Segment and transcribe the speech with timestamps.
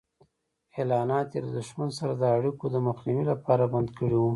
[0.77, 4.29] اعلانات یې له دښمن سره د اړیکو د مخنیوي لپاره بند کړي وو.